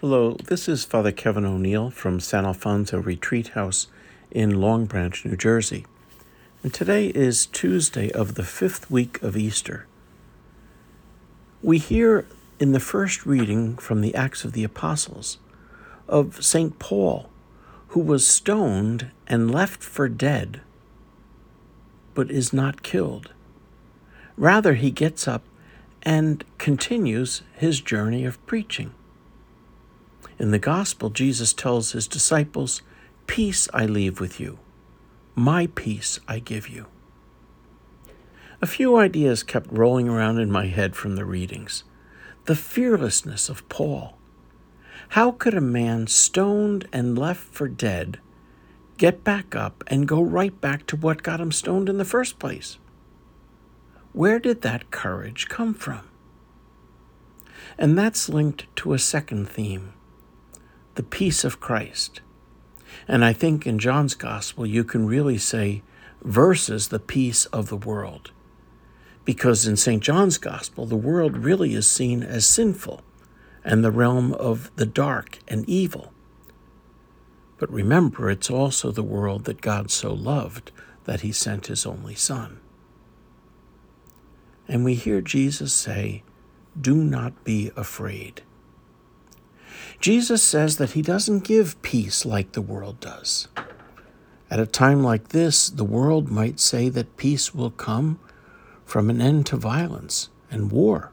[0.00, 3.86] Hello, this is Father Kevin O'Neil from San Alfonso Retreat House
[4.32, 5.86] in Long Branch, New Jersey.
[6.64, 9.86] And today is Tuesday of the fifth week of Easter.
[11.62, 12.26] We hear
[12.58, 15.38] in the first reading from the Acts of the Apostles
[16.08, 16.76] of St.
[16.80, 17.30] Paul,
[17.88, 20.60] who was stoned and left for dead,
[22.14, 23.32] but is not killed.
[24.36, 25.44] Rather, he gets up
[26.02, 28.92] and continues his journey of preaching.
[30.38, 32.82] In the Gospel, Jesus tells his disciples,
[33.26, 34.58] Peace I leave with you,
[35.34, 36.86] my peace I give you.
[38.60, 41.84] A few ideas kept rolling around in my head from the readings.
[42.46, 44.18] The fearlessness of Paul.
[45.10, 48.18] How could a man stoned and left for dead
[48.96, 52.38] get back up and go right back to what got him stoned in the first
[52.38, 52.78] place?
[54.12, 56.08] Where did that courage come from?
[57.78, 59.92] And that's linked to a second theme
[60.94, 62.20] the peace of Christ.
[63.08, 65.82] And I think in John's gospel, you can really say,
[66.22, 68.30] versus the peace of the world.
[69.24, 70.02] Because in St.
[70.02, 73.02] John's gospel, the world really is seen as sinful
[73.64, 76.12] and the realm of the dark and evil.
[77.58, 80.70] But remember, it's also the world that God so loved
[81.04, 82.60] that he sent his only Son.
[84.68, 86.22] And we hear Jesus say,
[86.78, 88.42] Do not be afraid.
[90.04, 93.48] Jesus says that he doesn't give peace like the world does.
[94.50, 98.20] At a time like this, the world might say that peace will come
[98.84, 101.10] from an end to violence and war,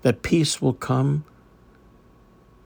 [0.00, 1.26] that peace will come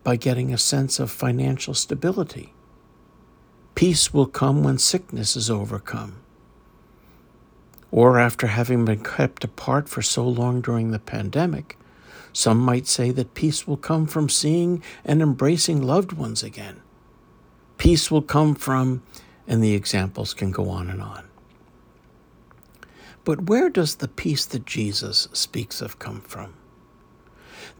[0.05, 2.55] by getting a sense of financial stability.
[3.75, 6.21] Peace will come when sickness is overcome,
[7.91, 11.77] or after having been kept apart for so long during the pandemic,
[12.35, 16.83] some might say that peace will come from seeing and embracing loved ones again.
[17.79, 19.03] Peace will come from,
[19.47, 21.25] and the examples can go on and on.
[23.23, 26.55] But where does the peace that Jesus speaks of come from?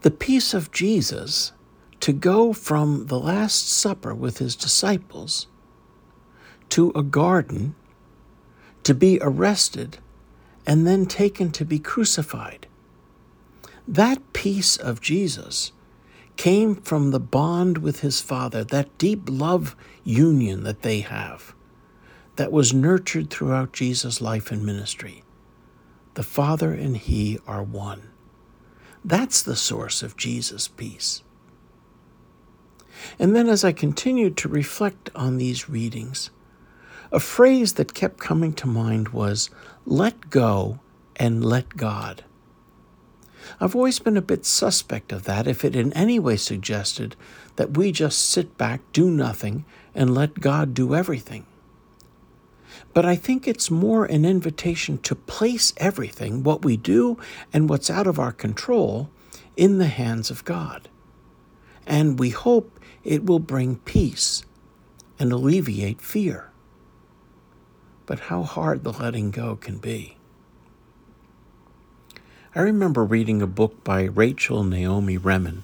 [0.01, 1.51] The peace of Jesus
[1.99, 5.47] to go from the Last Supper with his disciples
[6.69, 7.75] to a garden,
[8.83, 9.97] to be arrested,
[10.65, 12.67] and then taken to be crucified
[13.87, 15.71] that peace of Jesus
[16.37, 21.53] came from the bond with his Father, that deep love union that they have,
[22.35, 25.23] that was nurtured throughout Jesus' life and ministry.
[26.15, 28.09] The Father and He are one.
[29.03, 31.23] That's the source of Jesus' peace.
[33.19, 36.31] And then, as I continued to reflect on these readings,
[37.11, 39.49] a phrase that kept coming to mind was
[39.85, 40.79] let go
[41.17, 42.23] and let God.
[43.59, 47.15] I've always been a bit suspect of that if it in any way suggested
[47.55, 51.45] that we just sit back, do nothing, and let God do everything.
[52.93, 57.17] But I think it's more an invitation to place everything, what we do
[57.53, 59.09] and what's out of our control,
[59.57, 60.89] in the hands of God.
[61.85, 64.43] And we hope it will bring peace
[65.19, 66.51] and alleviate fear.
[68.05, 70.17] But how hard the letting go can be.
[72.57, 75.63] I remember reading a book by Rachel Naomi Remen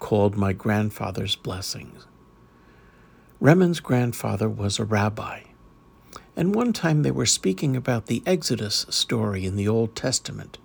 [0.00, 2.04] called My Grandfather's Blessings.
[3.38, 5.42] Remen's grandfather was a rabbi,
[6.34, 10.58] and one time they were speaking about the Exodus story in the Old Testament.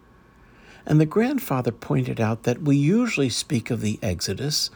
[0.83, 4.71] And the grandfather pointed out that we usually speak of the Exodus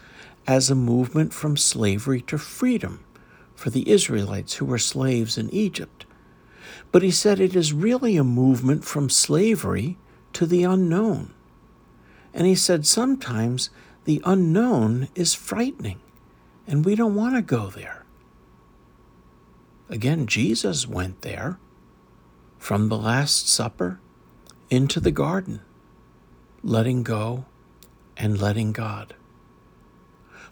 [0.46, 3.04] as a movement from slavery to freedom
[3.56, 6.06] for the Israelites who were slaves in Egypt.
[6.92, 9.98] But he said it is really a movement from slavery
[10.34, 11.34] to the unknown.
[12.34, 13.70] And he said sometimes
[14.06, 16.00] the unknown is frightening,
[16.66, 18.06] and we don't want to go there.
[19.90, 21.60] Again, Jesus went there
[22.58, 24.00] from the Last Supper
[24.70, 25.62] into the garden,
[26.64, 27.46] letting go
[28.16, 29.14] and letting God.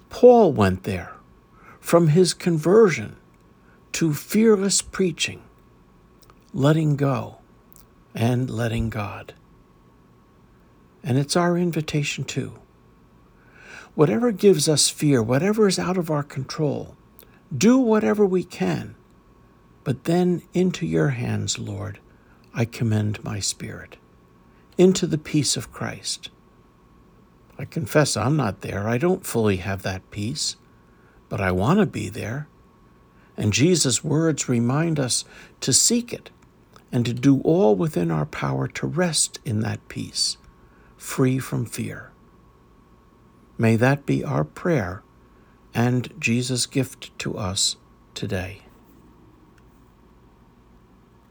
[0.10, 1.14] Paul went there
[1.80, 3.16] from his conversion
[3.94, 5.42] to fearless preaching,
[6.54, 7.38] letting go
[8.14, 9.34] and letting God.
[11.04, 12.60] And it's our invitation too.
[13.96, 16.96] Whatever gives us fear, whatever is out of our control,
[17.56, 18.96] do whatever we can.
[19.84, 22.00] But then into your hands, Lord,
[22.54, 23.98] I commend my spirit,
[24.78, 26.30] into the peace of Christ.
[27.58, 28.88] I confess I'm not there.
[28.88, 30.56] I don't fully have that peace,
[31.28, 32.48] but I want to be there.
[33.36, 35.26] And Jesus' words remind us
[35.62, 36.30] to seek it
[36.92, 40.38] and to do all within our power to rest in that peace
[41.00, 42.12] free from fear.
[43.58, 45.02] May that be our prayer
[45.74, 47.78] and Jesus' gift to us
[48.14, 48.64] today.